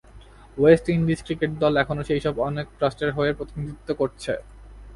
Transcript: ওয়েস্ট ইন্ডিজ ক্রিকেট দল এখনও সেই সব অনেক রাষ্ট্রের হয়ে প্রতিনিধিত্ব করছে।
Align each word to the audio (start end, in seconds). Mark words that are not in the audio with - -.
ওয়েস্ট 0.57 0.85
ইন্ডিজ 0.89 1.19
ক্রিকেট 1.25 1.51
দল 1.61 1.73
এখনও 1.77 2.03
সেই 2.09 2.21
সব 2.25 2.35
অনেক 2.47 2.67
রাষ্ট্রের 2.81 3.15
হয়ে 3.17 3.31
প্রতিনিধিত্ব 3.37 3.89
করছে। 4.01 4.33